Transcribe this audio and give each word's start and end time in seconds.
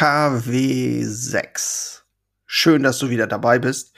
KW6. 0.00 2.00
Schön, 2.46 2.82
dass 2.82 2.98
du 2.98 3.10
wieder 3.10 3.26
dabei 3.26 3.58
bist. 3.58 3.92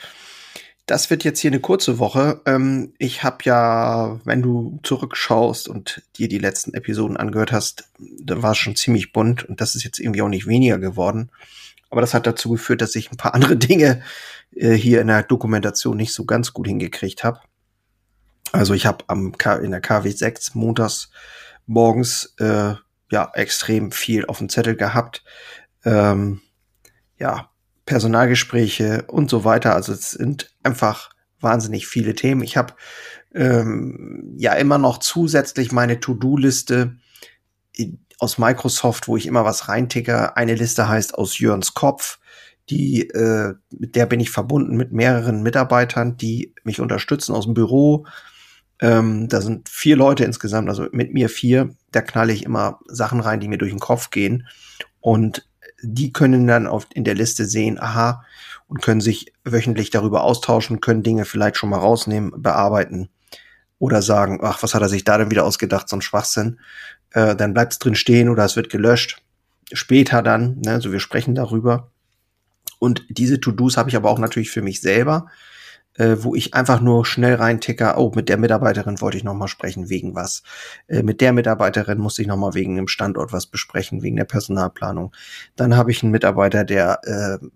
Das 0.87 1.11
wird 1.11 1.23
jetzt 1.23 1.39
hier 1.39 1.53
eine 1.53 1.61
kurze 1.61 2.01
Woche. 2.01 2.41
Ähm, 2.45 2.93
ich 2.99 3.23
habe 3.23 3.39
ja, 3.45 4.19
wenn 4.25 4.43
du 4.43 4.81
zurückschaust 4.83 5.69
und 5.69 6.03
dir 6.17 6.27
die 6.27 6.41
letzten 6.41 6.75
Episoden 6.75 7.17
angehört 7.17 7.53
hast, 7.53 7.89
da 8.21 8.43
war 8.43 8.51
es 8.51 8.59
schon 8.59 8.75
ziemlich 8.75 9.13
bunt 9.13 9.45
und 9.45 9.61
das 9.61 9.77
ist 9.77 9.85
jetzt 9.85 10.01
irgendwie 10.01 10.23
auch 10.23 10.29
nicht 10.29 10.49
weniger 10.49 10.81
geworden. 10.81 11.31
Aber 11.89 12.01
das 12.01 12.15
hat 12.15 12.27
dazu 12.27 12.51
geführt, 12.51 12.83
dass 12.83 12.97
ich 12.97 13.13
ein 13.13 13.17
paar 13.17 13.35
andere 13.35 13.57
Dinge 13.57 14.03
äh, 14.57 14.73
hier 14.73 15.03
in 15.03 15.07
der 15.07 15.23
Dokumentation 15.23 15.97
nicht 15.97 16.15
so 16.15 16.25
ganz 16.25 16.53
gut 16.53 16.67
hingekriegt 16.67 17.23
habe. 17.23 17.39
Also 18.51 18.75
ich 18.75 18.87
habe 18.87 19.05
in 19.63 19.71
der 19.71 19.81
KW 19.81 20.11
6 20.11 20.57
montags 20.57 21.13
morgens 21.67 22.35
äh, 22.41 22.75
ja 23.13 23.31
extrem 23.35 23.93
viel 23.93 24.27
auf 24.27 24.39
dem 24.39 24.49
Zettel 24.49 24.75
gehabt. 24.75 25.23
Ähm, 25.85 26.41
ja, 27.19 27.51
Personalgespräche 27.87 29.05
und 29.09 29.31
so 29.31 29.45
weiter. 29.45 29.75
Also 29.75 29.93
es 29.93 30.13
sind 30.13 30.55
einfach 30.63 31.11
wahnsinnig 31.41 31.87
viele 31.87 32.15
Themen. 32.15 32.43
Ich 32.43 32.57
habe 32.57 32.75
ähm, 33.35 34.35
ja 34.37 34.55
immer 34.55 34.79
noch 34.79 34.99
zusätzlich 34.99 35.73
meine 35.73 36.01
To-Do-Liste 36.01 36.97
aus 38.19 38.39
Microsoft, 38.39 39.09
wo 39.09 39.17
ich 39.17 39.27
immer 39.27 39.45
was 39.45 39.69
reinticke. 39.69 40.37
Eine 40.37 40.55
Liste 40.55 40.89
heißt 40.89 41.15
aus 41.15 41.39
Jörns 41.39 41.75
Kopf. 41.75 42.19
Die, 42.71 43.09
äh, 43.11 43.55
mit 43.71 43.97
der 43.97 44.07
bin 44.07 44.21
ich 44.21 44.31
verbunden 44.31 44.77
mit 44.77 44.93
mehreren 44.93 45.43
Mitarbeitern, 45.43 46.17
die 46.17 46.55
mich 46.63 46.81
unterstützen 46.81 47.35
aus 47.35 47.45
dem 47.45 47.55
Büro. 47.55 48.07
Ähm, 48.81 49.29
da 49.29 49.41
sind 49.41 49.69
vier 49.69 49.97
Leute 49.97 50.25
insgesamt, 50.25 50.69
also 50.69 50.87
mit 50.93 51.13
mir 51.13 51.29
vier. 51.29 51.75
Da 51.91 52.01
knalle 52.01 52.33
ich 52.33 52.45
immer 52.45 52.79
Sachen 52.87 53.21
rein, 53.21 53.41
die 53.41 53.49
mir 53.49 53.59
durch 53.59 53.73
den 53.73 53.81
Kopf 53.81 54.11
gehen. 54.11 54.47
Und 55.01 55.49
die 55.83 56.13
können 56.13 56.47
dann 56.47 56.67
auf, 56.67 56.87
in 56.95 57.05
der 57.05 57.15
Liste 57.15 57.45
sehen, 57.45 57.79
aha, 57.81 58.25
und 58.69 58.81
können 58.81 59.01
sich 59.01 59.33
wöchentlich 59.45 59.91
darüber 59.91 60.23
austauschen, 60.23 60.81
können 60.81 61.03
Dinge 61.03 61.25
vielleicht 61.25 61.57
schon 61.57 61.69
mal 61.69 61.79
rausnehmen, 61.79 62.41
bearbeiten 62.41 63.11
oder 63.79 64.01
sagen, 64.01 64.41
ach, 64.43 64.63
was 64.63 64.75
hat 64.75 64.83
er 64.83 64.89
sich 64.89 65.05
da 65.05 65.19
denn 65.19 65.31
wieder 65.31 65.45
ausgedacht, 65.45 65.89
so 65.89 65.97
ein 65.97 66.03
Schwachsinn. 66.03 66.61
Äh, 67.11 67.37
dann 67.37 67.53
bleibt 67.53 67.73
es 67.73 67.79
drin 67.81 67.97
stehen 67.97 68.29
oder 68.29 68.45
es 68.45 68.57
wird 68.57 68.71
gelöscht. 68.71 69.21
Später 69.73 70.23
dann, 70.23 70.61
ne, 70.65 70.73
also 70.73 70.93
wir 70.93 71.01
sprechen 71.01 71.35
darüber. 71.35 71.91
Und 72.79 73.05
diese 73.09 73.41
To-Dos 73.41 73.77
habe 73.77 73.91
ich 73.91 73.97
aber 73.97 74.09
auch 74.09 74.19
natürlich 74.19 74.51
für 74.51 74.63
mich 74.63 74.81
selber 74.81 75.27
äh, 75.99 76.17
wo 76.21 76.35
ich 76.35 76.55
einfach 76.55 76.81
nur 76.81 77.05
schnell 77.05 77.35
reinticker, 77.35 77.99
oh, 77.99 78.13
mit 78.15 78.29
der 78.29 78.39
Mitarbeiterin 78.39 79.01
wollte 79.01 79.19
ich 79.19 79.25
noch 79.25 79.35
mal 79.35 79.49
sprechen, 79.49 79.89
wegen 79.89 80.15
was. 80.15 80.43
Äh, 80.89 81.03
mit 81.03 81.21
der 81.21 81.33
Mitarbeiterin 81.33 81.99
muss 81.99 82.19
ich 82.19 82.27
noch 82.27 82.37
mal 82.37 82.55
wegen 82.55 82.77
dem 82.77 82.89
Standort 82.89 83.33
was 83.33 83.47
besprechen, 83.47 84.03
wegen 84.03 84.17
der 84.17 84.25
Personalplanung. 84.25 85.15
Dann 85.57 85.77
habe 85.77 85.91
ich 85.91 86.03
einen 86.03 86.13
Mitarbeiter, 86.13 86.65
der 86.65 87.01
äh, 87.05 87.47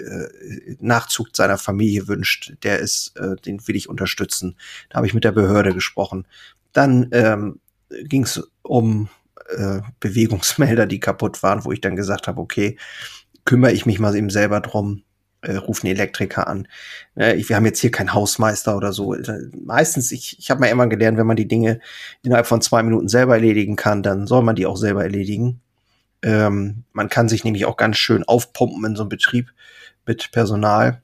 äh, 0.00 0.76
Nachzug 0.80 1.28
seiner 1.32 1.58
Familie 1.58 2.08
wünscht, 2.08 2.54
der 2.62 2.80
ist, 2.80 3.16
äh, 3.16 3.36
den 3.36 3.66
will 3.68 3.76
ich 3.76 3.88
unterstützen. 3.88 4.56
Da 4.88 4.96
habe 4.96 5.06
ich 5.06 5.14
mit 5.14 5.24
der 5.24 5.32
Behörde 5.32 5.72
gesprochen. 5.72 6.26
Dann 6.72 7.08
ähm, 7.12 7.60
ging 8.02 8.24
es 8.24 8.42
um 8.62 9.08
äh, 9.48 9.80
Bewegungsmelder, 10.00 10.86
die 10.86 11.00
kaputt 11.00 11.42
waren, 11.42 11.64
wo 11.64 11.72
ich 11.72 11.80
dann 11.80 11.96
gesagt 11.96 12.26
habe, 12.26 12.40
okay, 12.40 12.76
kümmere 13.44 13.72
ich 13.72 13.86
mich 13.86 14.00
mal 14.00 14.16
eben 14.16 14.30
selber 14.30 14.60
drum 14.60 15.02
äh, 15.46 15.56
rufen 15.56 15.86
Elektriker 15.86 16.46
an. 16.46 16.68
Äh, 17.14 17.36
wir 17.46 17.56
haben 17.56 17.66
jetzt 17.66 17.80
hier 17.80 17.90
keinen 17.90 18.14
Hausmeister 18.14 18.76
oder 18.76 18.92
so. 18.92 19.14
Äh, 19.14 19.50
meistens, 19.64 20.12
ich, 20.12 20.38
ich 20.38 20.50
habe 20.50 20.60
mal 20.60 20.66
immer 20.66 20.86
gelernt, 20.86 21.18
wenn 21.18 21.26
man 21.26 21.36
die 21.36 21.48
Dinge 21.48 21.80
innerhalb 22.22 22.46
von 22.46 22.60
zwei 22.60 22.82
Minuten 22.82 23.08
selber 23.08 23.34
erledigen 23.34 23.76
kann, 23.76 24.02
dann 24.02 24.26
soll 24.26 24.42
man 24.42 24.56
die 24.56 24.66
auch 24.66 24.76
selber 24.76 25.02
erledigen. 25.02 25.60
Ähm, 26.22 26.84
man 26.92 27.08
kann 27.08 27.28
sich 27.28 27.44
nämlich 27.44 27.66
auch 27.66 27.76
ganz 27.76 27.98
schön 27.98 28.24
aufpumpen 28.24 28.84
in 28.84 28.96
so 28.96 29.02
einem 29.02 29.10
Betrieb 29.10 29.52
mit 30.06 30.30
Personal. 30.32 31.00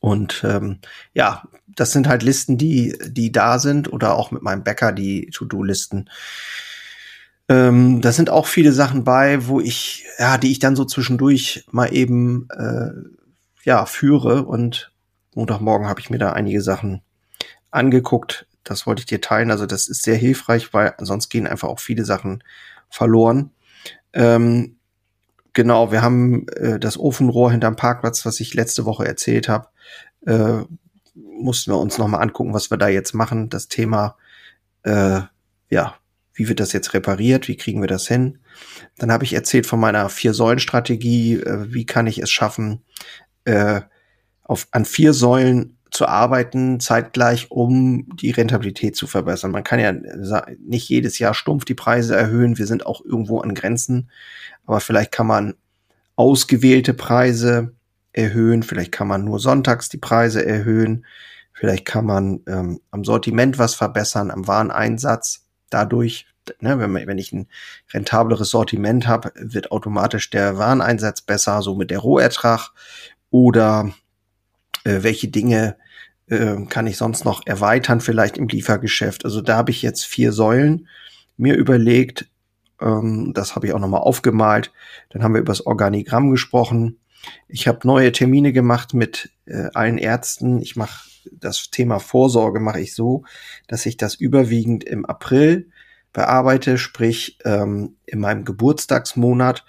Und 0.00 0.42
ähm, 0.44 0.78
ja, 1.14 1.44
das 1.66 1.92
sind 1.92 2.08
halt 2.08 2.22
Listen, 2.22 2.58
die, 2.58 2.96
die 3.06 3.32
da 3.32 3.58
sind 3.58 3.92
oder 3.92 4.14
auch 4.14 4.30
mit 4.30 4.42
meinem 4.42 4.62
Bäcker 4.64 4.92
die 4.92 5.30
To-Do-Listen. 5.32 6.10
Ähm, 7.48 8.00
da 8.00 8.12
sind 8.12 8.30
auch 8.30 8.46
viele 8.46 8.72
Sachen 8.72 9.04
bei, 9.04 9.46
wo 9.46 9.60
ich, 9.60 10.06
ja, 10.18 10.38
die 10.38 10.52
ich 10.52 10.58
dann 10.58 10.76
so 10.76 10.84
zwischendurch 10.84 11.64
mal 11.70 11.92
eben 11.92 12.48
äh, 12.50 12.90
ja, 13.64 13.86
führe. 13.86 14.44
Und 14.44 14.92
Montagmorgen 15.34 15.88
habe 15.88 16.00
ich 16.00 16.10
mir 16.10 16.18
da 16.18 16.32
einige 16.32 16.62
Sachen 16.62 17.02
angeguckt. 17.70 18.46
Das 18.64 18.86
wollte 18.86 19.00
ich 19.00 19.06
dir 19.06 19.20
teilen. 19.20 19.50
Also 19.50 19.66
das 19.66 19.88
ist 19.88 20.02
sehr 20.02 20.16
hilfreich, 20.16 20.72
weil 20.74 20.94
sonst 20.98 21.28
gehen 21.28 21.46
einfach 21.46 21.68
auch 21.68 21.80
viele 21.80 22.04
Sachen 22.04 22.42
verloren. 22.88 23.50
Ähm, 24.12 24.76
genau, 25.52 25.92
wir 25.92 26.02
haben 26.02 26.46
äh, 26.48 26.78
das 26.78 26.98
Ofenrohr 26.98 27.50
hinterm 27.50 27.76
Parkplatz, 27.76 28.26
was 28.26 28.40
ich 28.40 28.54
letzte 28.54 28.84
Woche 28.84 29.06
erzählt 29.06 29.48
habe. 29.48 29.68
Äh, 30.26 30.62
mussten 31.14 31.72
wir 31.72 31.78
uns 31.78 31.98
nochmal 31.98 32.22
angucken, 32.22 32.54
was 32.54 32.70
wir 32.70 32.78
da 32.78 32.88
jetzt 32.88 33.14
machen. 33.14 33.48
Das 33.48 33.68
Thema, 33.68 34.16
äh, 34.82 35.20
ja, 35.70 35.94
wie 36.34 36.48
wird 36.48 36.60
das 36.60 36.72
jetzt 36.72 36.94
repariert? 36.94 37.48
Wie 37.48 37.56
kriegen 37.56 37.80
wir 37.80 37.88
das 37.88 38.06
hin? 38.06 38.38
Dann 38.98 39.12
habe 39.12 39.24
ich 39.24 39.34
erzählt 39.34 39.66
von 39.66 39.80
meiner 39.80 40.08
Vier-Säulen-Strategie. 40.08 41.34
Äh, 41.34 41.72
wie 41.72 41.86
kann 41.86 42.06
ich 42.06 42.18
es 42.18 42.30
schaffen, 42.30 42.82
äh, 43.50 43.82
auf, 44.44 44.68
an 44.70 44.84
vier 44.84 45.12
Säulen 45.12 45.76
zu 45.90 46.06
arbeiten, 46.06 46.78
zeitgleich, 46.78 47.50
um 47.50 48.06
die 48.14 48.30
Rentabilität 48.30 48.96
zu 48.96 49.06
verbessern. 49.06 49.50
Man 49.50 49.64
kann 49.64 49.80
ja 49.80 49.92
nicht 50.58 50.88
jedes 50.88 51.18
Jahr 51.18 51.34
stumpf 51.34 51.64
die 51.64 51.74
Preise 51.74 52.14
erhöhen. 52.14 52.58
Wir 52.58 52.66
sind 52.66 52.86
auch 52.86 53.04
irgendwo 53.04 53.40
an 53.40 53.54
Grenzen. 53.54 54.10
Aber 54.66 54.80
vielleicht 54.80 55.10
kann 55.10 55.26
man 55.26 55.54
ausgewählte 56.14 56.94
Preise 56.94 57.74
erhöhen. 58.12 58.62
Vielleicht 58.62 58.92
kann 58.92 59.08
man 59.08 59.24
nur 59.24 59.40
sonntags 59.40 59.88
die 59.88 59.98
Preise 59.98 60.44
erhöhen. 60.44 61.04
Vielleicht 61.52 61.84
kann 61.84 62.06
man 62.06 62.40
ähm, 62.46 62.80
am 62.90 63.04
Sortiment 63.04 63.58
was 63.58 63.74
verbessern, 63.74 64.30
am 64.30 64.46
Wareneinsatz. 64.46 65.46
Dadurch, 65.70 66.26
ne, 66.60 66.78
wenn, 66.78 66.90
man, 66.90 67.06
wenn 67.06 67.18
ich 67.18 67.32
ein 67.32 67.48
rentableres 67.92 68.50
Sortiment 68.50 69.08
habe, 69.08 69.32
wird 69.34 69.72
automatisch 69.72 70.30
der 70.30 70.56
Wareneinsatz 70.56 71.20
besser, 71.20 71.62
somit 71.62 71.90
der 71.90 71.98
Rohertrag. 71.98 72.70
Oder 73.30 73.92
äh, 74.84 75.02
welche 75.02 75.28
Dinge 75.28 75.76
äh, 76.28 76.56
kann 76.68 76.86
ich 76.86 76.96
sonst 76.96 77.24
noch 77.24 77.46
erweitern, 77.46 78.00
vielleicht 78.00 78.38
im 78.38 78.48
Liefergeschäft. 78.48 79.24
Also 79.24 79.40
da 79.40 79.56
habe 79.56 79.70
ich 79.70 79.82
jetzt 79.82 80.04
vier 80.04 80.32
Säulen 80.32 80.88
mir 81.36 81.56
überlegt. 81.56 82.28
Ähm, 82.80 83.32
das 83.34 83.54
habe 83.54 83.66
ich 83.66 83.72
auch 83.72 83.78
nochmal 83.78 84.02
aufgemalt. 84.02 84.72
Dann 85.10 85.22
haben 85.22 85.34
wir 85.34 85.40
über 85.40 85.52
das 85.52 85.66
Organigramm 85.66 86.30
gesprochen. 86.30 86.98
Ich 87.48 87.68
habe 87.68 87.86
neue 87.86 88.12
Termine 88.12 88.52
gemacht 88.52 88.94
mit 88.94 89.30
äh, 89.46 89.68
allen 89.74 89.98
Ärzten. 89.98 90.60
Ich 90.60 90.76
mache 90.76 91.10
das 91.32 91.70
Thema 91.70 91.98
Vorsorge 91.98 92.60
mache 92.60 92.80
ich 92.80 92.94
so, 92.94 93.24
dass 93.66 93.86
ich 93.86 93.96
das 93.96 94.14
überwiegend 94.14 94.84
im 94.84 95.04
April 95.04 95.70
bearbeite, 96.12 96.78
sprich 96.78 97.38
ähm, 97.44 97.96
in 98.06 98.20
meinem 98.20 98.44
Geburtstagsmonat 98.44 99.64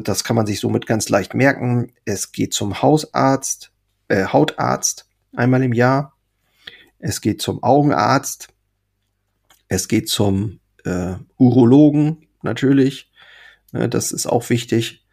das 0.00 0.24
kann 0.24 0.36
man 0.36 0.46
sich 0.46 0.60
somit 0.60 0.86
ganz 0.86 1.08
leicht 1.08 1.34
merken. 1.34 1.92
Es 2.04 2.32
geht 2.32 2.54
zum 2.54 2.82
Hausarzt, 2.82 3.72
äh, 4.08 4.26
Hautarzt 4.26 5.08
einmal 5.36 5.62
im 5.62 5.72
Jahr. 5.72 6.14
Es 6.98 7.20
geht 7.20 7.40
zum 7.40 7.62
Augenarzt. 7.62 8.48
Es 9.68 9.88
geht 9.88 10.08
zum 10.08 10.60
äh, 10.84 11.14
Urologen 11.36 12.26
natürlich. 12.42 13.10
Ne, 13.72 13.88
das 13.88 14.12
ist 14.12 14.26
auch 14.26 14.48
wichtig. 14.50 15.04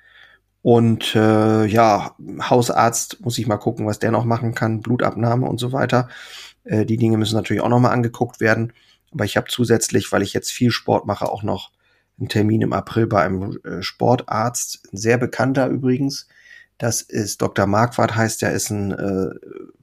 Und 0.61 1.15
äh, 1.15 1.65
ja, 1.65 2.15
Hausarzt 2.41 3.21
muss 3.21 3.37
ich 3.37 3.45
mal 3.45 3.57
gucken, 3.57 3.85
was 3.85 3.99
der 3.99 4.11
noch 4.11 4.25
machen 4.25 4.55
kann, 4.55 4.81
Blutabnahme 4.81 5.47
und 5.47 5.59
so 5.59 5.71
weiter. 5.71 6.09
Äh, 6.63 6.85
die 6.85 6.97
Dinge 6.97 7.17
müssen 7.17 7.35
natürlich 7.35 7.61
auch 7.61 7.69
noch 7.69 7.79
mal 7.79 7.91
angeguckt 7.91 8.39
werden. 8.39 8.73
Aber 9.11 9.25
ich 9.25 9.37
habe 9.37 9.47
zusätzlich, 9.47 10.11
weil 10.11 10.23
ich 10.23 10.33
jetzt 10.33 10.51
viel 10.51 10.71
Sport 10.71 11.05
mache, 11.05 11.29
auch 11.29 11.43
noch 11.43 11.71
einen 12.19 12.29
Termin 12.29 12.61
im 12.61 12.73
April 12.73 13.07
bei 13.07 13.23
einem 13.23 13.57
äh, 13.63 13.81
Sportarzt, 13.81 14.87
ein 14.91 14.97
sehr 14.97 15.17
bekannter 15.17 15.67
übrigens. 15.67 16.27
Das 16.77 17.01
ist 17.01 17.41
Dr. 17.41 17.67
Marquardt 17.67 18.15
heißt, 18.15 18.41
der 18.41 18.51
ist 18.51 18.69
ein 18.69 18.91
äh, 18.91 19.29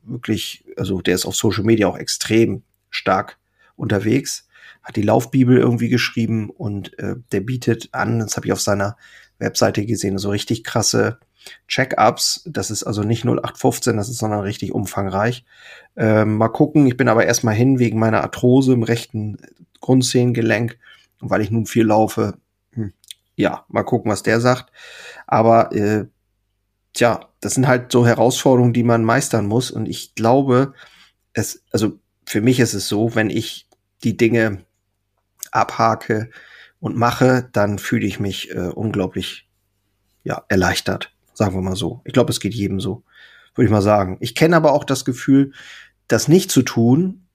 wirklich, 0.03 0.65
also 0.77 1.01
der 1.01 1.15
ist 1.15 1.27
auf 1.27 1.37
Social 1.37 1.65
Media 1.65 1.87
auch 1.87 1.97
extrem 1.97 2.63
stark 2.91 3.39
unterwegs, 3.77 4.47
hat 4.83 4.97
die 4.97 5.03
Laufbibel 5.03 5.59
irgendwie 5.59 5.89
geschrieben 5.89 6.51
und 6.51 6.99
äh, 6.99 7.17
der 7.33 7.41
bietet 7.41 7.89
an, 7.93 8.19
das 8.19 8.37
habe 8.37 8.47
ich 8.47 8.53
auf 8.53 8.61
seiner 8.61 8.97
Webseite 9.39 9.87
gesehen, 9.87 10.19
so 10.19 10.31
richtig 10.31 10.65
krasse 10.65 11.19
Check-ups. 11.69 12.43
Das 12.47 12.71
ist 12.71 12.85
also 12.85 13.03
nicht 13.03 13.25
0815, 13.25 13.97
das 13.97 14.09
ist 14.09 14.19
sondern 14.19 14.41
richtig 14.41 14.73
umfangreich. 14.73 15.45
Ähm, 15.97 16.37
mal 16.37 16.49
gucken, 16.49 16.87
ich 16.87 16.97
bin 16.97 17.09
aber 17.09 17.27
erstmal 17.27 17.55
hin 17.55 17.79
wegen 17.79 17.99
meiner 17.99 18.23
Arthrose 18.23 18.73
im 18.73 18.83
rechten 18.83 19.39
Grundzehengelenk 19.81 20.79
und 21.23 21.31
weil 21.31 21.41
ich 21.41 21.51
nun 21.51 21.67
viel 21.67 21.87
laufe, 21.87 22.39
hm, 22.73 22.93
ja, 23.37 23.65
mal 23.69 23.85
gucken, 23.85 24.11
was 24.11 24.23
der 24.23 24.41
sagt. 24.41 24.73
Aber 25.27 25.73
äh, 25.73 26.07
tja, 26.93 27.29
das 27.41 27.55
sind 27.55 27.67
halt 27.67 27.93
so 27.93 28.07
Herausforderungen, 28.07 28.73
die 28.73 28.83
man 28.83 29.05
meistern 29.05 29.47
muss. 29.47 29.71
Und 29.71 29.87
ich 29.87 30.15
glaube, 30.15 30.75
es, 31.33 31.63
also 31.71 31.99
für 32.27 32.41
mich 32.41 32.61
ist 32.61 32.75
es 32.75 32.89
so, 32.89 33.15
wenn 33.15 33.31
ich 33.31 33.69
die 34.05 34.17
Dinge 34.17 34.65
abhake 35.53 36.31
und 36.81 36.97
mache, 36.97 37.49
dann 37.53 37.79
fühle 37.79 38.07
ich 38.07 38.19
mich 38.19 38.51
äh, 38.51 38.69
unglaublich 38.69 39.49
ja, 40.25 40.45
erleichtert, 40.49 41.15
sagen 41.35 41.55
wir 41.55 41.63
mal 41.63 41.77
so. 41.77 42.01
Ich 42.05 42.13
glaube, 42.13 42.31
es 42.31 42.41
geht 42.41 42.55
jedem 42.55 42.81
so, 42.81 43.05
würde 43.55 43.67
ich 43.67 43.73
mal 43.73 43.83
sagen. 43.83 44.17
Ich 44.21 44.35
kenne 44.35 44.57
aber 44.57 44.73
auch 44.73 44.85
das 44.85 45.05
Gefühl, 45.05 45.53
das 46.09 46.27
nicht 46.27 46.51
zu 46.51 46.63
tun 46.63 47.27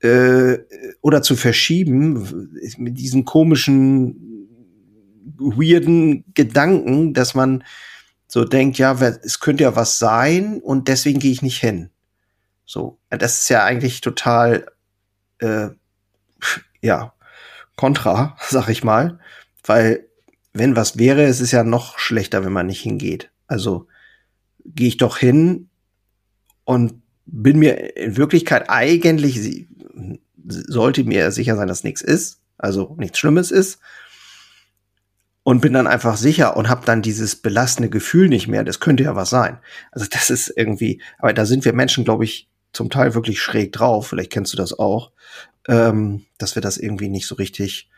äh, 0.00 0.58
oder 1.00 1.22
zu 1.22 1.36
verschieben 1.36 2.50
mit 2.76 2.98
diesen 2.98 3.24
komischen, 3.24 4.48
weirden 5.38 6.24
Gedanken, 6.34 7.14
dass 7.14 7.34
man 7.34 7.64
so 8.26 8.44
denkt, 8.44 8.78
ja, 8.78 8.92
es 9.00 9.40
könnte 9.40 9.64
ja 9.64 9.76
was 9.76 9.98
sein 9.98 10.60
und 10.60 10.88
deswegen 10.88 11.18
gehe 11.18 11.32
ich 11.32 11.42
nicht 11.42 11.58
hin. 11.58 11.90
So, 12.64 12.98
das 13.08 13.42
ist 13.42 13.48
ja 13.48 13.64
eigentlich 13.64 14.00
total, 14.00 14.66
äh, 15.38 15.68
ja, 16.82 17.14
kontra, 17.76 18.36
sag 18.48 18.68
ich 18.68 18.84
mal, 18.84 19.18
weil 19.64 20.06
wenn 20.52 20.76
was 20.76 20.98
wäre, 20.98 21.24
es 21.24 21.40
ist 21.40 21.52
ja 21.52 21.64
noch 21.64 21.98
schlechter, 21.98 22.44
wenn 22.44 22.52
man 22.52 22.66
nicht 22.66 22.82
hingeht. 22.82 23.30
Also 23.46 23.86
gehe 24.64 24.88
ich 24.88 24.96
doch 24.96 25.16
hin 25.16 25.70
und 26.64 27.02
bin 27.30 27.58
mir 27.58 27.96
in 27.96 28.16
Wirklichkeit 28.16 28.68
eigentlich 28.68 29.66
sollte 30.46 31.04
mir 31.04 31.30
sicher 31.30 31.56
sein, 31.56 31.68
dass 31.68 31.84
nichts 31.84 32.00
ist, 32.00 32.40
also 32.56 32.96
nichts 32.98 33.18
Schlimmes 33.18 33.50
ist 33.50 33.80
und 35.42 35.60
bin 35.60 35.74
dann 35.74 35.86
einfach 35.86 36.16
sicher 36.16 36.56
und 36.56 36.68
habe 36.68 36.86
dann 36.86 37.02
dieses 37.02 37.36
belastende 37.36 37.90
Gefühl 37.90 38.28
nicht 38.28 38.48
mehr. 38.48 38.64
Das 38.64 38.80
könnte 38.80 39.04
ja 39.04 39.14
was 39.14 39.30
sein. 39.30 39.58
Also 39.92 40.06
das 40.10 40.30
ist 40.30 40.52
irgendwie, 40.56 41.02
aber 41.18 41.32
da 41.32 41.44
sind 41.44 41.64
wir 41.64 41.72
Menschen, 41.72 42.04
glaube 42.04 42.24
ich, 42.24 42.48
zum 42.72 42.90
Teil 42.90 43.14
wirklich 43.14 43.40
schräg 43.40 43.72
drauf. 43.72 44.08
Vielleicht 44.08 44.32
kennst 44.32 44.52
du 44.52 44.56
das 44.56 44.78
auch, 44.78 45.12
ähm, 45.68 46.24
dass 46.38 46.54
wir 46.54 46.62
das 46.62 46.78
irgendwie 46.78 47.08
nicht 47.08 47.26
so 47.26 47.34
richtig, 47.34 47.90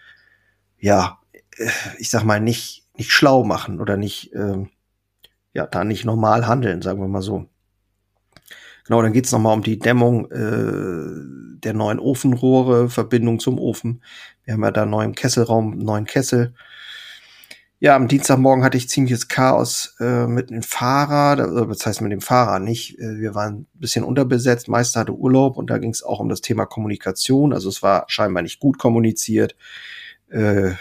ja, 0.78 1.18
äh, 1.56 1.70
ich 1.98 2.10
sag 2.10 2.24
mal 2.24 2.40
nicht 2.40 2.80
nicht 3.00 3.12
schlau 3.12 3.44
machen 3.44 3.80
oder 3.80 3.96
nicht, 3.96 4.32
ähm, 4.34 4.68
ja, 5.54 5.66
da 5.66 5.84
nicht 5.84 6.04
normal 6.04 6.46
handeln, 6.46 6.82
sagen 6.82 7.00
wir 7.00 7.08
mal 7.08 7.22
so. 7.22 7.48
Genau, 8.90 9.02
dann 9.02 9.12
geht's 9.12 9.30
nochmal 9.30 9.54
um 9.54 9.62
die 9.62 9.78
Dämmung 9.78 10.28
äh, 10.32 11.60
der 11.60 11.74
neuen 11.74 12.00
Ofenrohre, 12.00 12.90
Verbindung 12.90 13.38
zum 13.38 13.60
Ofen. 13.60 14.02
Wir 14.42 14.54
haben 14.54 14.64
ja 14.64 14.72
da 14.72 14.84
neu 14.84 15.04
im 15.04 15.14
Kesselraum, 15.14 15.78
neuen 15.78 16.06
Kessel. 16.06 16.54
Ja, 17.78 17.94
am 17.94 18.08
Dienstagmorgen 18.08 18.64
hatte 18.64 18.76
ich 18.76 18.88
ziemliches 18.88 19.28
Chaos 19.28 19.94
äh, 20.00 20.26
mit 20.26 20.50
dem 20.50 20.64
Fahrer, 20.64 21.36
das 21.66 21.86
heißt 21.86 22.00
mit 22.00 22.10
dem 22.10 22.20
Fahrer 22.20 22.58
nicht. 22.58 22.98
Äh, 22.98 23.20
wir 23.20 23.36
waren 23.36 23.58
ein 23.58 23.66
bisschen 23.74 24.02
unterbesetzt, 24.02 24.66
Meister 24.66 24.98
hatte 24.98 25.14
Urlaub 25.14 25.56
und 25.56 25.70
da 25.70 25.78
ging 25.78 25.90
es 25.90 26.02
auch 26.02 26.18
um 26.18 26.28
das 26.28 26.40
Thema 26.40 26.66
Kommunikation. 26.66 27.52
Also 27.52 27.68
es 27.68 27.84
war 27.84 28.06
scheinbar 28.08 28.42
nicht 28.42 28.58
gut 28.58 28.80
kommuniziert. 28.80 29.54
Äh, 30.30 30.72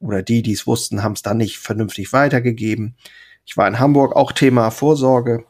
oder 0.00 0.22
die, 0.22 0.40
die 0.40 0.54
es 0.54 0.66
wussten, 0.66 1.02
haben 1.02 1.12
es 1.12 1.20
dann 1.20 1.36
nicht 1.36 1.58
vernünftig 1.58 2.14
weitergegeben. 2.14 2.96
Ich 3.44 3.58
war 3.58 3.68
in 3.68 3.78
Hamburg, 3.78 4.16
auch 4.16 4.32
Thema 4.32 4.70
Vorsorge. 4.70 5.44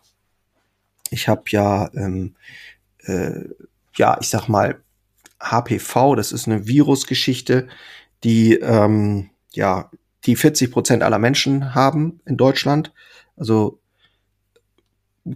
Ich 1.11 1.29
habe 1.29 1.43
ja, 1.49 1.91
ähm, 1.95 2.35
äh, 3.05 3.45
ja, 3.97 4.19
ich 4.21 4.29
sag 4.29 4.49
mal, 4.49 4.81
HPV, 5.41 6.15
das 6.17 6.33
ist 6.33 6.47
eine 6.47 6.67
Virusgeschichte, 6.67 7.69
die 8.25 8.55
ähm, 8.55 9.31
ja 9.53 9.91
die 10.27 10.37
40 10.37 10.71
Prozent 10.71 11.03
aller 11.03 11.19
Menschen 11.19 11.75
haben 11.75 12.21
in 12.27 12.37
Deutschland. 12.37 12.93
Also 13.37 13.81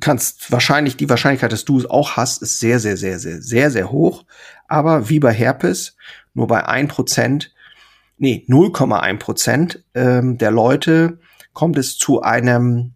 kannst 0.01 0.51
wahrscheinlich, 0.51 0.97
die 0.97 1.09
Wahrscheinlichkeit, 1.09 1.53
dass 1.53 1.65
du 1.65 1.79
es 1.79 1.87
auch 1.87 2.17
hast, 2.17 2.43
ist 2.43 2.61
sehr, 2.61 2.79
sehr, 2.81 2.97
sehr, 2.97 3.19
sehr, 3.19 3.41
sehr, 3.41 3.71
sehr 3.71 3.91
hoch. 3.91 4.25
Aber 4.69 5.09
wie 5.09 5.21
bei 5.21 5.33
Herpes, 5.33 5.97
nur 6.35 6.47
bei 6.47 6.67
ein 6.67 6.89
Prozent, 6.89 7.55
nee, 8.19 8.45
0,1 8.49 9.19
Prozent 9.19 9.85
ähm, 9.95 10.39
der 10.39 10.51
Leute 10.51 11.19
kommt 11.53 11.77
es 11.79 11.99
zu 11.99 12.23
einem 12.23 12.92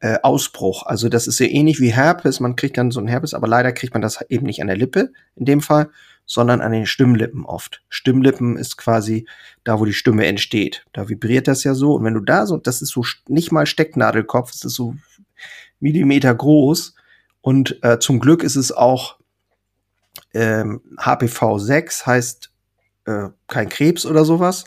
äh, 0.00 0.18
Ausbruch. 0.22 0.84
Also 0.86 1.08
das 1.08 1.26
ist 1.26 1.38
sehr 1.38 1.50
ähnlich 1.50 1.80
wie 1.80 1.92
Herpes. 1.92 2.40
Man 2.40 2.56
kriegt 2.56 2.78
dann 2.78 2.90
so 2.90 3.00
ein 3.00 3.08
Herpes, 3.08 3.34
aber 3.34 3.48
leider 3.48 3.72
kriegt 3.72 3.94
man 3.94 4.02
das 4.02 4.20
eben 4.28 4.46
nicht 4.46 4.60
an 4.60 4.68
der 4.68 4.76
Lippe 4.76 5.10
in 5.34 5.44
dem 5.44 5.60
Fall, 5.60 5.90
sondern 6.24 6.60
an 6.60 6.72
den 6.72 6.86
Stimmlippen 6.86 7.44
oft. 7.44 7.82
Stimmlippen 7.88 8.56
ist 8.56 8.76
quasi 8.76 9.26
da, 9.64 9.80
wo 9.80 9.84
die 9.84 9.92
Stimme 9.92 10.26
entsteht. 10.26 10.84
Da 10.92 11.08
vibriert 11.08 11.48
das 11.48 11.64
ja 11.64 11.74
so. 11.74 11.94
Und 11.94 12.04
wenn 12.04 12.14
du 12.14 12.20
da 12.20 12.46
so, 12.46 12.58
das 12.58 12.82
ist 12.82 12.90
so 12.90 13.04
nicht 13.28 13.50
mal 13.50 13.66
Stecknadelkopf, 13.66 14.52
es 14.52 14.64
ist 14.64 14.74
so 14.74 14.94
Millimeter 15.80 16.34
groß. 16.34 16.94
Und 17.40 17.82
äh, 17.82 17.98
zum 17.98 18.20
Glück 18.20 18.42
ist 18.42 18.56
es 18.56 18.72
auch 18.72 19.16
ähm, 20.34 20.80
HPV 20.98 21.58
6, 21.58 22.06
heißt 22.06 22.50
äh, 23.06 23.28
kein 23.46 23.68
Krebs 23.68 24.04
oder 24.06 24.24
sowas. 24.24 24.64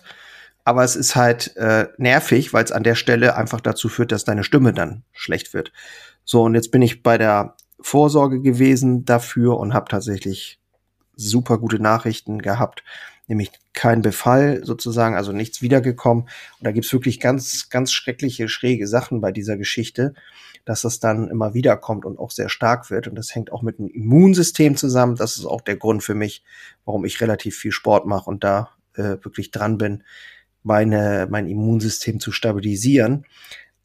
Aber 0.64 0.84
es 0.84 0.96
ist 0.96 1.16
halt 1.16 1.56
äh, 1.58 1.88
nervig, 1.98 2.54
weil 2.54 2.64
es 2.64 2.72
an 2.72 2.84
der 2.84 2.96
Stelle 2.96 3.36
einfach 3.36 3.62
dazu 3.62 3.90
führt, 3.90 4.12
dass 4.12 4.26
deine 4.26 4.44
Stimme 4.44 4.74
dann 4.74 5.04
schlecht 5.12 5.54
wird. 5.54 5.72
So, 6.24 6.44
und 6.44 6.56
jetzt 6.56 6.72
bin 6.72 6.82
ich 6.82 7.04
bei 7.04 7.18
der 7.18 7.56
Vorsorge 7.80 8.42
gewesen 8.42 9.06
dafür 9.06 9.58
und 9.58 9.74
habe 9.74 9.90
tatsächlich 9.90 10.60
super 11.16 11.58
gute 11.58 11.80
Nachrichten 11.80 12.40
gehabt, 12.40 12.84
nämlich 13.28 13.52
kein 13.74 14.02
Befall 14.02 14.62
sozusagen, 14.64 15.16
also 15.16 15.32
nichts 15.32 15.62
wiedergekommen. 15.62 16.24
Und 16.24 16.64
da 16.64 16.72
gibt's 16.72 16.94
wirklich 16.94 17.20
ganz, 17.20 17.70
ganz 17.70 17.92
schreckliche, 17.92 18.50
schräge 18.50 18.88
Sachen 18.88 19.22
bei 19.22 19.32
dieser 19.32 19.58
Geschichte, 19.58 20.14
dass 20.66 20.82
das 20.82 21.00
dann 21.00 21.30
immer 21.30 21.54
wieder 21.54 21.78
kommt 21.78 22.06
und 22.06 22.20
auch 22.20 22.32
sehr 22.32 22.50
stark 22.50 22.90
wird. 22.92 23.08
Und 23.08 23.16
das 23.16 23.34
hängt 23.34 23.52
auch 23.52 23.62
mit 23.62 23.80
dem 23.80 23.88
Immunsystem 23.88 24.76
zusammen. 24.76 25.16
Das 25.16 25.38
ist 25.38 25.46
auch 25.46 25.62
der 25.62 25.78
Grund 25.78 26.04
für 26.04 26.16
mich, 26.16 26.44
warum 26.86 27.06
ich 27.06 27.22
relativ 27.22 27.58
viel 27.58 27.72
Sport 27.72 28.06
mache 28.06 28.30
und 28.30 28.44
da 28.44 28.70
äh, 28.96 29.18
wirklich 29.24 29.52
dran 29.52 29.78
bin, 29.78 30.04
meine, 30.64 31.28
mein 31.30 31.48
Immunsystem 31.48 32.20
zu 32.20 32.32
stabilisieren. 32.32 33.26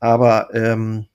Aber 0.00 0.54
ähm, 0.54 1.06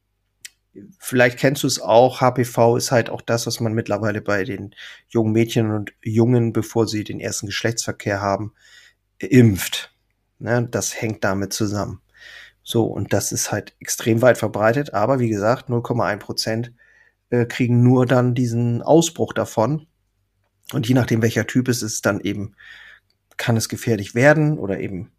vielleicht 0.99 1.37
kennst 1.37 1.63
du 1.63 1.67
es 1.67 1.81
auch, 1.81 2.21
HPV 2.21 2.77
ist 2.77 2.91
halt 2.91 3.09
auch 3.09 3.21
das, 3.21 3.47
was 3.47 3.59
man 3.59 3.73
mittlerweile 3.73 4.21
bei 4.21 4.43
den 4.43 4.73
jungen 5.09 5.33
Mädchen 5.33 5.71
und 5.71 5.93
Jungen, 6.01 6.53
bevor 6.53 6.87
sie 6.87 7.03
den 7.03 7.19
ersten 7.19 7.47
Geschlechtsverkehr 7.47 8.21
haben, 8.21 8.53
impft. 9.19 9.93
Ne, 10.39 10.67
das 10.69 10.99
hängt 10.99 11.23
damit 11.23 11.53
zusammen. 11.53 12.01
So, 12.63 12.85
und 12.85 13.13
das 13.13 13.31
ist 13.31 13.51
halt 13.51 13.75
extrem 13.79 14.21
weit 14.21 14.37
verbreitet, 14.37 14.93
aber 14.93 15.19
wie 15.19 15.29
gesagt, 15.29 15.69
0,1 15.69 16.17
Prozent 16.17 16.73
äh, 17.29 17.45
kriegen 17.45 17.83
nur 17.83 18.05
dann 18.05 18.33
diesen 18.35 18.81
Ausbruch 18.81 19.33
davon. 19.33 19.87
Und 20.73 20.87
je 20.87 20.95
nachdem, 20.95 21.21
welcher 21.21 21.47
Typ 21.47 21.67
es 21.67 21.81
ist, 21.81 22.05
dann 22.05 22.21
eben 22.21 22.55
kann 23.37 23.57
es 23.57 23.69
gefährlich 23.69 24.15
werden 24.15 24.57
oder 24.57 24.79
eben 24.79 25.11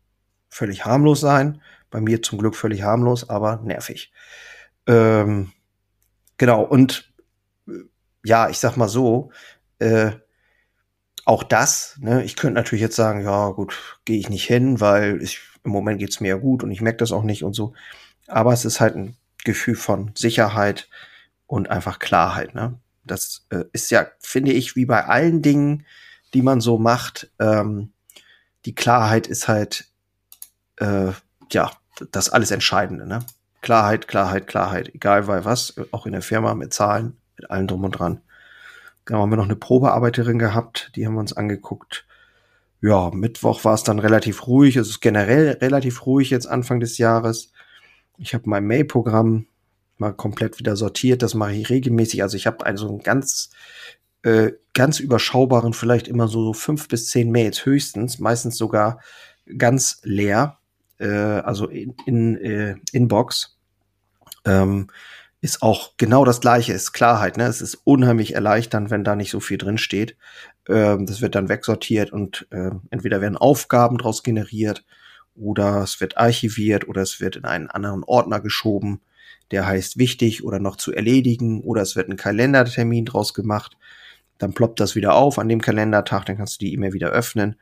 völlig 0.52 0.84
harmlos 0.84 1.20
sein. 1.20 1.62
Bei 1.90 2.00
mir 2.00 2.22
zum 2.22 2.38
Glück 2.38 2.56
völlig 2.56 2.82
harmlos, 2.82 3.28
aber 3.28 3.56
nervig. 3.64 4.12
Ähm, 4.86 5.50
genau, 6.36 6.62
und 6.62 7.12
äh, 7.66 7.72
ja, 8.24 8.50
ich 8.50 8.58
sag 8.58 8.76
mal 8.76 8.88
so, 8.88 9.30
äh, 9.78 10.12
auch 11.24 11.42
das, 11.42 11.96
ne, 12.00 12.22
ich 12.24 12.36
könnte 12.36 12.54
natürlich 12.54 12.82
jetzt 12.82 12.96
sagen, 12.96 13.22
ja 13.22 13.50
gut, 13.50 14.00
gehe 14.04 14.18
ich 14.18 14.28
nicht 14.28 14.46
hin, 14.46 14.80
weil 14.80 15.22
ich, 15.22 15.40
im 15.64 15.70
Moment 15.70 15.98
geht's 16.00 16.20
mir 16.20 16.28
ja 16.28 16.36
gut 16.36 16.62
und 16.62 16.70
ich 16.70 16.80
merke 16.80 16.98
das 16.98 17.12
auch 17.12 17.22
nicht 17.22 17.44
und 17.44 17.54
so. 17.54 17.74
Aber 18.26 18.52
es 18.52 18.64
ist 18.64 18.80
halt 18.80 18.96
ein 18.96 19.16
Gefühl 19.44 19.76
von 19.76 20.10
Sicherheit 20.14 20.88
und 21.46 21.70
einfach 21.70 21.98
Klarheit. 21.98 22.54
Ne? 22.54 22.78
Das 23.04 23.46
äh, 23.50 23.64
ist 23.72 23.90
ja, 23.90 24.06
finde 24.20 24.52
ich, 24.52 24.76
wie 24.76 24.86
bei 24.86 25.06
allen 25.06 25.42
Dingen, 25.42 25.86
die 26.34 26.42
man 26.42 26.60
so 26.60 26.78
macht, 26.78 27.30
ähm, 27.38 27.92
die 28.64 28.74
Klarheit 28.74 29.26
ist 29.26 29.48
halt, 29.48 29.91
äh, 30.76 31.12
ja, 31.50 31.70
das 32.10 32.30
alles 32.30 32.50
Entscheidende. 32.50 33.06
Ne? 33.06 33.20
Klarheit, 33.60 34.08
Klarheit, 34.08 34.46
Klarheit, 34.46 34.94
egal 34.94 35.24
bei 35.24 35.44
was, 35.44 35.74
auch 35.92 36.06
in 36.06 36.12
der 36.12 36.22
Firma 36.22 36.54
mit 36.54 36.72
Zahlen, 36.72 37.16
mit 37.36 37.50
allem 37.50 37.66
drum 37.66 37.84
und 37.84 37.92
dran. 37.92 38.20
Genau, 39.04 39.20
haben 39.20 39.30
wir 39.30 39.36
noch 39.36 39.44
eine 39.44 39.56
Probearbeiterin 39.56 40.38
gehabt, 40.38 40.92
die 40.94 41.06
haben 41.06 41.14
wir 41.14 41.20
uns 41.20 41.32
angeguckt. 41.32 42.06
Ja, 42.80 43.10
Mittwoch 43.12 43.64
war 43.64 43.74
es 43.74 43.84
dann 43.84 44.00
relativ 44.00 44.48
ruhig. 44.48 44.76
Es 44.76 44.88
ist 44.88 45.00
generell 45.00 45.50
relativ 45.60 46.04
ruhig 46.04 46.30
jetzt 46.30 46.46
Anfang 46.46 46.80
des 46.80 46.98
Jahres. 46.98 47.52
Ich 48.18 48.34
habe 48.34 48.50
mein 48.50 48.64
Mail-Programm 48.64 49.46
mal 49.98 50.12
komplett 50.12 50.58
wieder 50.58 50.74
sortiert. 50.74 51.22
Das 51.22 51.34
mache 51.34 51.54
ich 51.54 51.70
regelmäßig. 51.70 52.22
Also 52.22 52.36
ich 52.36 52.48
habe 52.48 52.66
also 52.66 52.88
einen 52.88 52.98
ganz, 52.98 53.50
äh, 54.24 54.50
ganz 54.74 54.98
überschaubaren, 54.98 55.74
vielleicht 55.74 56.08
immer 56.08 56.26
so 56.26 56.52
fünf 56.52 56.88
bis 56.88 57.08
zehn 57.08 57.30
Mails 57.30 57.64
höchstens, 57.64 58.18
meistens 58.18 58.56
sogar 58.56 59.00
ganz 59.56 60.00
leer 60.02 60.58
äh, 61.02 61.40
also 61.40 61.66
in, 61.68 61.94
in 62.06 62.36
äh, 62.36 62.76
Inbox, 62.92 63.58
ähm, 64.44 64.88
ist 65.40 65.60
auch 65.60 65.94
genau 65.96 66.24
das 66.24 66.40
gleiche, 66.40 66.72
ist 66.72 66.92
Klarheit. 66.92 67.36
Ne? 67.36 67.44
Es 67.44 67.60
ist 67.60 67.80
unheimlich 67.84 68.34
erleichternd, 68.34 68.90
wenn 68.90 69.02
da 69.02 69.16
nicht 69.16 69.30
so 69.30 69.40
viel 69.40 69.58
drin 69.58 69.76
steht. 69.76 70.16
Ähm, 70.68 71.04
das 71.04 71.20
wird 71.20 71.34
dann 71.34 71.48
wegsortiert 71.48 72.12
und 72.12 72.46
äh, 72.50 72.70
entweder 72.90 73.20
werden 73.20 73.36
Aufgaben 73.36 73.98
daraus 73.98 74.22
generiert 74.22 74.84
oder 75.34 75.82
es 75.82 76.00
wird 76.00 76.16
archiviert 76.16 76.86
oder 76.86 77.02
es 77.02 77.20
wird 77.20 77.36
in 77.36 77.44
einen 77.44 77.68
anderen 77.68 78.04
Ordner 78.04 78.40
geschoben, 78.40 79.00
der 79.50 79.66
heißt 79.66 79.98
wichtig 79.98 80.44
oder 80.44 80.60
noch 80.60 80.76
zu 80.76 80.92
erledigen 80.92 81.62
oder 81.62 81.82
es 81.82 81.96
wird 81.96 82.08
ein 82.08 82.16
Kalendertermin 82.16 83.06
draus 83.06 83.34
gemacht. 83.34 83.76
Dann 84.38 84.54
ploppt 84.54 84.78
das 84.78 84.94
wieder 84.94 85.14
auf 85.14 85.38
an 85.40 85.48
dem 85.48 85.60
Kalendertag, 85.60 86.24
dann 86.26 86.36
kannst 86.36 86.60
du 86.60 86.66
die 86.66 86.72
E-Mail 86.72 86.92
wieder 86.92 87.10
öffnen. 87.10 87.56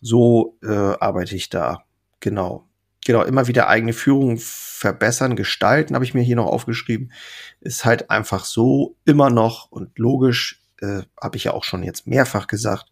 So 0.00 0.56
äh, 0.62 0.68
arbeite 0.68 1.36
ich 1.36 1.50
da. 1.50 1.84
Genau. 2.20 2.69
Genau, 3.04 3.22
immer 3.22 3.46
wieder 3.46 3.68
eigene 3.68 3.92
Führung 3.92 4.38
verbessern, 4.38 5.36
gestalten, 5.36 5.94
habe 5.94 6.04
ich 6.04 6.14
mir 6.14 6.22
hier 6.22 6.36
noch 6.36 6.46
aufgeschrieben, 6.46 7.12
ist 7.60 7.84
halt 7.84 8.10
einfach 8.10 8.44
so 8.44 8.96
immer 9.04 9.30
noch 9.30 9.70
und 9.70 9.98
logisch, 9.98 10.62
äh, 10.80 11.02
habe 11.20 11.36
ich 11.36 11.44
ja 11.44 11.52
auch 11.52 11.64
schon 11.64 11.82
jetzt 11.82 12.06
mehrfach 12.06 12.46
gesagt, 12.46 12.86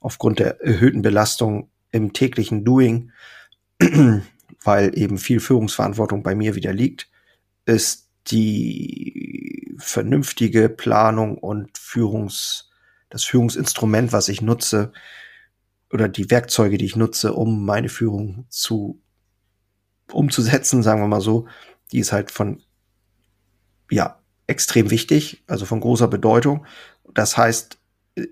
aufgrund 0.00 0.38
der 0.38 0.60
erhöhten 0.60 1.02
Belastung 1.02 1.70
im 1.90 2.12
täglichen 2.12 2.64
Doing, 2.64 3.12
weil 4.62 4.98
eben 4.98 5.18
viel 5.18 5.40
Führungsverantwortung 5.40 6.22
bei 6.22 6.34
mir 6.34 6.54
wieder 6.54 6.72
liegt, 6.72 7.08
ist 7.64 8.08
die 8.28 9.74
vernünftige 9.78 10.68
Planung 10.68 11.38
und 11.38 11.78
Führungs, 11.78 12.70
das 13.08 13.24
Führungsinstrument, 13.24 14.12
was 14.12 14.28
ich 14.28 14.40
nutze, 14.42 14.92
oder 15.92 16.08
die 16.08 16.30
Werkzeuge, 16.30 16.78
die 16.78 16.84
ich 16.84 16.96
nutze, 16.96 17.32
um 17.32 17.64
meine 17.64 17.88
Führung 17.88 18.46
zu 18.48 19.00
umzusetzen, 20.12 20.82
sagen 20.82 21.00
wir 21.00 21.08
mal 21.08 21.20
so, 21.20 21.46
die 21.92 21.98
ist 21.98 22.12
halt 22.12 22.30
von 22.30 22.62
ja 23.90 24.20
extrem 24.46 24.90
wichtig, 24.90 25.44
also 25.46 25.64
von 25.64 25.80
großer 25.80 26.08
Bedeutung. 26.08 26.66
Das 27.12 27.36
heißt, 27.36 27.78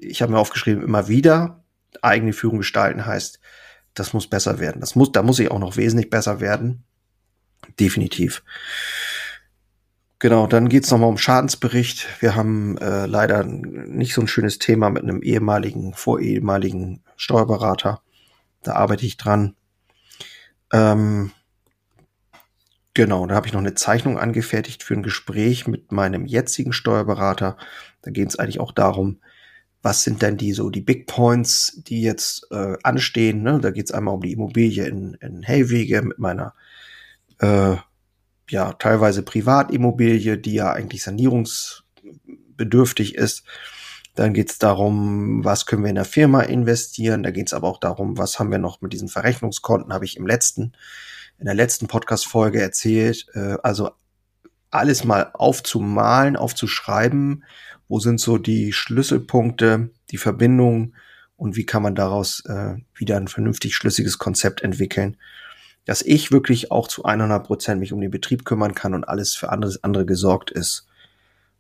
ich 0.01 0.23
habe 0.23 0.33
mir 0.33 0.39
aufgeschrieben, 0.39 0.83
immer 0.83 1.09
wieder 1.09 1.65
eigene 2.03 2.33
Führung 2.33 2.59
gestalten 2.59 3.07
heißt, 3.07 3.41
das 3.95 4.13
muss 4.13 4.29
besser 4.29 4.59
werden. 4.59 4.81
Das 4.81 4.95
muss, 4.95 5.13
da 5.13 5.23
muss 5.23 5.39
ich 5.39 5.51
auch 5.51 5.59
noch 5.59 5.77
wesentlich 5.77 6.11
besser 6.11 6.41
werden. 6.41 6.85
Definitiv. 7.81 8.43
Genau, 10.21 10.47
dann 10.47 10.69
geht's 10.69 10.91
nochmal 10.91 11.09
um 11.09 11.19
Schadensbericht. 11.19 12.07
Wir 12.21 12.35
haben 12.35 12.77
äh, 12.79 13.07
leider 13.07 13.45
nicht 13.45 14.15
so 14.15 14.21
ein 14.21 14.29
schönes 14.29 14.59
Thema 14.59 14.91
mit 14.91 15.05
einem 15.05 15.23
ehemaligen, 15.23 15.95
vorehemaligen 15.95 17.03
Steuerberater. 17.17 18.03
Da 18.63 18.75
arbeite 18.75 19.07
ich 19.07 19.17
dran. 19.17 19.55
Ähm, 20.73 21.31
genau, 22.99 23.25
da 23.27 23.35
habe 23.37 23.47
ich 23.47 23.53
noch 23.53 23.61
eine 23.61 23.75
Zeichnung 23.75 24.19
angefertigt 24.19 24.83
für 24.83 24.95
ein 24.95 25.05
Gespräch 25.05 25.69
mit 25.69 25.93
meinem 25.93 26.27
jetzigen 26.27 26.73
Steuerberater. 26.73 27.57
Da 28.03 28.11
geht 28.11 28.29
es 28.29 28.41
eigentlich 28.41 28.59
auch 28.59 28.73
darum, 28.73 29.21
was 29.83 30.03
sind 30.03 30.21
denn 30.21 30.37
die 30.37 30.53
so 30.53 30.69
die 30.69 30.81
Big 30.81 31.07
Points, 31.07 31.81
die 31.87 32.03
jetzt 32.03 32.49
äh, 32.51 32.77
anstehen. 32.83 33.45
Ne? 33.45 33.61
Da 33.61 33.71
geht 33.71 33.87
es 33.87 33.93
einmal 33.93 34.15
um 34.15 34.23
die 34.23 34.33
Immobilie 34.33 34.89
in, 34.89 35.15
in 35.21 35.45
Hellwege 35.45 36.03
mit 36.03 36.19
meiner 36.19 36.55
äh, 37.39 37.77
ja 38.51 38.73
teilweise 38.73 39.23
Privatimmobilie, 39.23 40.37
die 40.37 40.55
ja 40.55 40.73
eigentlich 40.73 41.05
sanierungsbedürftig 41.05 43.15
ist. 43.15 43.45
Dann 44.17 44.35
geht 44.35 44.51
es 44.51 44.59
darum, 44.59 45.45
was 45.45 45.67
können 45.67 45.85
wir 45.85 45.91
in 45.91 45.95
der 45.95 46.05
Firma 46.05 46.41
investieren. 46.41 47.23
Da 47.23 47.31
geht 47.31 47.47
es 47.47 47.53
aber 47.53 47.69
auch 47.69 47.79
darum, 47.79 48.19
was 48.19 48.41
haben 48.41 48.51
wir 48.51 48.59
noch 48.59 48.81
mit 48.81 48.93
diesen 48.93 49.07
Verrechnungskonten, 49.07 49.93
habe 49.93 50.05
ich 50.05 50.17
im 50.17 50.27
letzten, 50.27 50.73
in 51.39 51.47
der 51.47 51.55
letzten 51.55 51.87
Podcast-Folge 51.87 52.61
erzählt. 52.61 53.27
Äh, 53.35 53.57
also 53.63 53.91
alles 54.71 55.05
mal 55.05 55.31
aufzumalen, 55.35 56.37
aufzuschreiben. 56.37 57.45
Wo 57.89 58.01
sind 58.01 58.21
so 58.21 58.39
die 58.39 58.73
Schlüsselpunkte, 58.73 59.91
die 60.11 60.19
Verbindungen 60.19 60.95
und 61.37 61.57
wie 61.57 61.65
kann 61.65 61.83
man 61.83 61.95
daraus 61.95 62.45
äh, 62.47 62.75
wieder 62.95 63.17
ein 63.17 63.29
vernünftig 63.29 63.75
schlüssiges 63.75 64.19
Konzept 64.19 64.63
entwickeln, 64.63 65.17
dass 65.87 66.03
ich 66.03 66.33
wirklich 66.33 66.71
auch 66.71 66.89
zu 66.89 67.05
100 67.05 67.47
Prozent 67.47 67.81
mich 67.81 67.93
um 67.93 68.01
den 68.01 68.11
Betrieb 68.11 68.45
kümmern 68.45 68.75
kann 68.75 68.93
und 68.93 69.09
alles 69.09 69.35
für 69.35 69.49
anderes, 69.49 69.83
andere 69.85 70.05
gesorgt 70.05 70.51
ist. 70.51 70.87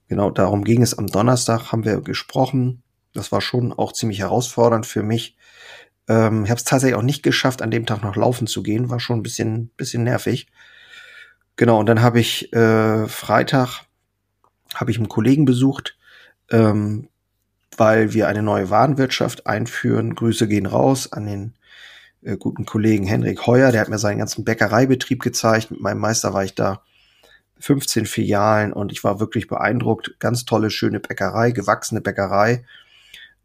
Genau, 0.09 0.31
darum 0.31 0.65
ging 0.65 0.83
es 0.83 0.99
am 0.99 1.07
Donnerstag, 1.07 1.71
haben 1.73 1.85
wir 1.85 2.01
gesprochen. 2.01 2.83
Das 3.15 3.33
war 3.33 3.41
schon 3.41 3.73
auch 3.73 3.93
ziemlich 3.93 4.19
herausfordernd 4.19 4.85
für 4.85 5.03
mich. 5.03 5.37
Ähm, 6.09 6.45
ich 6.45 6.51
habe 6.51 6.59
es 6.59 6.65
tatsächlich 6.65 6.97
auch 6.97 7.03
nicht 7.03 7.23
geschafft, 7.23 7.63
an 7.63 7.71
dem 7.71 7.87
Tag 7.87 8.03
noch 8.03 8.17
laufen 8.17 8.47
zu 8.47 8.63
gehen. 8.63 8.91
War 8.91 9.01
schon 9.01 9.19
ein 9.19 9.23
bisschen, 9.23 9.71
bisschen 9.77 10.05
nervig. 10.05 10.49
Genau, 11.57 11.79
und 11.79 11.87
dann 11.87 12.03
habe 12.03 12.21
ich 12.21 12.53
äh, 12.53 13.07
Freitag 13.09 13.89
habe 14.75 14.91
ich 14.91 14.99
einen 14.99 15.09
Kollegen 15.09 15.45
besucht, 15.45 15.97
ähm, 16.51 17.09
weil 17.77 18.13
wir 18.13 18.29
eine 18.29 18.43
neue 18.43 18.71
Warenwirtschaft 18.71 19.47
einführen. 19.47 20.15
Grüße 20.15 20.47
gehen 20.49 20.67
raus 20.67 21.13
an 21.13 21.27
den 21.27 21.55
äh, 22.23 22.37
guten 22.37 22.65
Kollegen 22.65 23.07
Henrik 23.07 23.47
Heuer, 23.47 23.73
der 23.73 23.81
hat 23.81 23.89
mir 23.89 23.99
seinen 23.99 24.19
ganzen 24.19 24.45
Bäckereibetrieb 24.45 25.23
gezeigt. 25.23 25.71
Mit 25.71 25.81
meinem 25.81 26.01
Meister 26.01 26.35
war 26.35 26.45
ich 26.45 26.55
da 26.55 26.83
15 27.61 28.07
Filialen 28.07 28.73
und 28.73 28.93
ich 28.93 29.05
war 29.05 29.21
wirklich 29.21 29.49
beeindruckt. 29.49 30.15
Ganz 30.19 30.45
tolle, 30.45 30.71
schöne 30.71 31.01
Bäckerei, 31.01 31.51
gewachsene 31.51 32.01
Bäckerei. 32.01 32.65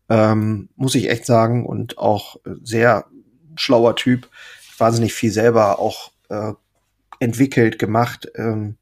Ähm, 0.09 0.69
muss 0.75 0.95
ich 0.95 1.09
echt 1.09 1.25
sagen. 1.25 1.65
Und 1.65 1.97
auch 1.97 2.37
sehr 2.63 3.05
schlauer 3.55 3.95
Typ. 3.95 4.29
Wahnsinnig 4.77 5.13
viel 5.13 5.31
selber 5.31 5.79
auch 5.79 6.11
äh, 6.29 6.53
entwickelt, 7.19 7.79
gemacht. 7.79 8.27
Ähm, 8.35 8.77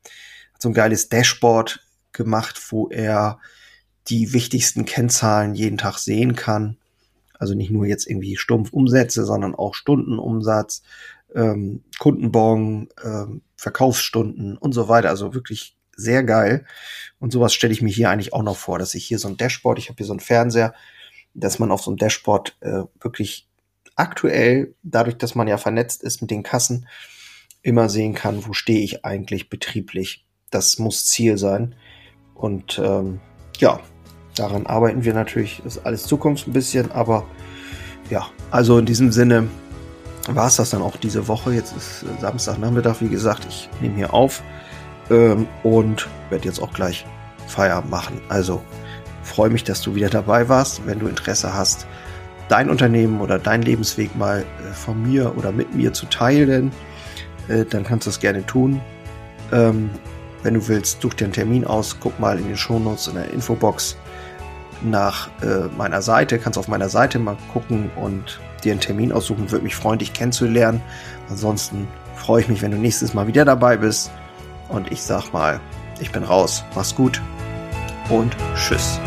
hat 0.53 0.61
so 0.61 0.69
ein 0.69 0.73
geiles 0.73 1.09
Dashboard 1.09 1.85
gemacht, 2.11 2.59
wo 2.69 2.89
er 2.89 3.39
die 4.07 4.33
wichtigsten 4.33 4.85
Kennzahlen 4.85 5.55
jeden 5.55 5.77
Tag 5.77 5.97
sehen 5.97 6.35
kann. 6.35 6.77
Also 7.37 7.53
nicht 7.53 7.71
nur 7.71 7.85
jetzt 7.85 8.07
irgendwie 8.07 8.37
stumpf 8.37 8.71
Umsätze, 8.71 9.25
sondern 9.25 9.55
auch 9.55 9.73
Stundenumsatz, 9.73 10.83
ähm, 11.33 11.83
Kundenbon, 11.97 12.89
ähm, 13.03 13.41
Verkaufsstunden 13.55 14.57
und 14.57 14.73
so 14.73 14.89
weiter. 14.89 15.09
Also 15.09 15.33
wirklich 15.33 15.75
sehr 15.95 16.23
geil. 16.23 16.65
Und 17.19 17.31
sowas 17.31 17.53
stelle 17.53 17.73
ich 17.73 17.81
mir 17.81 17.93
hier 17.93 18.09
eigentlich 18.09 18.33
auch 18.33 18.43
noch 18.43 18.57
vor, 18.57 18.79
dass 18.79 18.95
ich 18.95 19.05
hier 19.05 19.19
so 19.19 19.27
ein 19.27 19.37
Dashboard, 19.37 19.79
ich 19.79 19.89
habe 19.89 19.97
hier 19.97 20.05
so 20.05 20.13
einen 20.13 20.19
Fernseher, 20.19 20.73
dass 21.33 21.59
man 21.59 21.71
auf 21.71 21.81
so 21.81 21.91
einem 21.91 21.97
Dashboard 21.97 22.57
äh, 22.61 22.83
wirklich 22.99 23.47
aktuell, 23.95 24.73
dadurch, 24.83 25.17
dass 25.17 25.35
man 25.35 25.47
ja 25.47 25.57
vernetzt 25.57 26.03
ist 26.03 26.21
mit 26.21 26.31
den 26.31 26.43
Kassen, 26.43 26.87
immer 27.61 27.89
sehen 27.89 28.13
kann, 28.13 28.45
wo 28.47 28.53
stehe 28.53 28.81
ich 28.81 29.05
eigentlich 29.05 29.49
betrieblich. 29.49 30.25
Das 30.49 30.79
muss 30.79 31.05
Ziel 31.05 31.37
sein. 31.37 31.75
Und 32.33 32.81
ähm, 32.83 33.19
ja, 33.57 33.79
daran 34.35 34.65
arbeiten 34.65 35.03
wir 35.03 35.13
natürlich. 35.13 35.61
Das 35.63 35.77
ist 35.77 35.85
alles 35.85 36.03
Zukunft 36.03 36.47
ein 36.47 36.53
bisschen, 36.53 36.91
aber 36.91 37.25
ja, 38.09 38.27
also 38.49 38.77
in 38.77 38.85
diesem 38.85 39.11
Sinne 39.11 39.47
war 40.27 40.47
es 40.47 40.55
das 40.55 40.71
dann 40.71 40.81
auch 40.81 40.97
diese 40.97 41.27
Woche. 41.27 41.53
Jetzt 41.53 41.75
ist 41.75 42.05
Samstagnachmittag, 42.19 43.01
wie 43.01 43.09
gesagt, 43.09 43.45
ich 43.47 43.69
nehme 43.79 43.95
hier 43.95 44.13
auf 44.13 44.41
ähm, 45.09 45.47
und 45.63 46.07
werde 46.29 46.45
jetzt 46.45 46.61
auch 46.61 46.73
gleich 46.73 47.05
Feierabend 47.47 47.91
machen. 47.91 48.21
Also 48.29 48.61
freue 49.31 49.49
mich, 49.49 49.63
dass 49.63 49.81
du 49.81 49.95
wieder 49.95 50.09
dabei 50.09 50.49
warst. 50.49 50.85
Wenn 50.85 50.99
du 50.99 51.07
Interesse 51.07 51.53
hast, 51.53 51.87
dein 52.49 52.69
Unternehmen 52.69 53.21
oder 53.21 53.39
dein 53.39 53.61
Lebensweg 53.61 54.15
mal 54.15 54.41
äh, 54.41 54.73
von 54.73 55.01
mir 55.01 55.37
oder 55.37 55.51
mit 55.51 55.73
mir 55.73 55.93
zu 55.93 56.05
teilen, 56.07 56.71
äh, 57.47 57.65
dann 57.65 57.83
kannst 57.83 58.05
du 58.05 58.09
das 58.09 58.19
gerne 58.19 58.45
tun. 58.45 58.81
Ähm, 59.51 59.89
wenn 60.43 60.55
du 60.55 60.67
willst, 60.67 61.01
such 61.01 61.13
dir 61.13 61.25
einen 61.25 61.33
Termin 61.33 61.65
aus, 61.65 61.97
guck 61.99 62.19
mal 62.19 62.37
in 62.37 62.47
den 62.47 62.57
Shownotes 62.57 63.07
in 63.07 63.15
der 63.15 63.31
Infobox 63.31 63.95
nach 64.83 65.29
äh, 65.41 65.67
meiner 65.77 66.01
Seite, 66.01 66.39
kannst 66.39 66.57
auf 66.57 66.67
meiner 66.67 66.89
Seite 66.89 67.19
mal 67.19 67.37
gucken 67.53 67.89
und 67.95 68.39
dir 68.63 68.71
einen 68.71 68.81
Termin 68.81 69.11
aussuchen. 69.11 69.51
Würde 69.51 69.63
mich 69.63 69.75
freuen, 69.75 69.99
dich 69.99 70.13
kennenzulernen. 70.13 70.81
Ansonsten 71.29 71.87
freue 72.15 72.41
ich 72.41 72.49
mich, 72.49 72.61
wenn 72.61 72.71
du 72.71 72.77
nächstes 72.77 73.13
Mal 73.13 73.27
wieder 73.27 73.45
dabei 73.45 73.77
bist. 73.77 74.11
Und 74.69 74.91
ich 74.91 75.01
sag 75.01 75.31
mal, 75.31 75.59
ich 75.99 76.11
bin 76.11 76.23
raus. 76.23 76.63
Mach's 76.75 76.95
gut 76.95 77.21
und 78.09 78.35
tschüss. 78.55 78.99